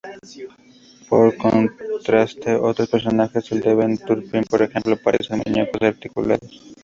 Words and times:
Por 1.09 1.37
contraste, 1.37 2.55
otros 2.55 2.89
personajes, 2.89 3.51
el 3.51 3.61
de 3.61 3.75
Ben 3.75 3.99
Turpin 3.99 4.43
por 4.45 4.63
ejemplo, 4.63 4.97
parecen 4.97 5.43
muñecos 5.45 5.79
articulados. 5.79 6.49